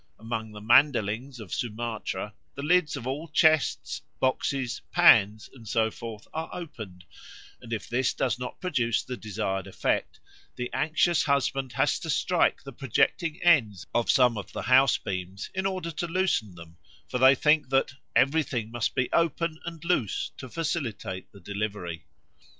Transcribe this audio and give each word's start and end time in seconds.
Among 0.17 0.51
the 0.51 0.61
Mandelings 0.61 1.39
of 1.39 1.53
Sumatra 1.53 2.33
the 2.55 2.63
lids 2.63 2.97
of 2.97 3.05
all 3.05 3.27
chests, 3.27 4.01
boxes, 4.19 4.81
pans, 4.91 5.47
and 5.53 5.67
so 5.67 5.91
forth 5.91 6.27
are 6.33 6.49
opened; 6.51 7.05
and 7.61 7.71
if 7.71 7.87
this 7.87 8.11
does 8.15 8.39
not 8.39 8.59
produce 8.59 9.03
the 9.03 9.15
desired 9.15 9.67
effect, 9.67 10.19
the 10.55 10.71
anxious 10.73 11.25
husband 11.25 11.73
has 11.73 11.99
to 11.99 12.09
strike 12.09 12.63
the 12.63 12.73
projecting 12.73 13.43
ends 13.43 13.85
of 13.93 14.09
some 14.09 14.39
of 14.39 14.51
the 14.53 14.63
house 14.63 14.97
beams 14.97 15.51
in 15.53 15.67
order 15.67 15.91
to 15.91 16.07
loosen 16.07 16.55
them; 16.55 16.77
for 17.07 17.19
they 17.19 17.35
think 17.35 17.69
that 17.69 17.93
"everything 18.15 18.71
must 18.71 18.95
be 18.95 19.07
open 19.13 19.59
and 19.65 19.85
loose 19.85 20.31
to 20.37 20.49
facilitate 20.49 21.31
the 21.31 21.39
delivery." 21.39 22.07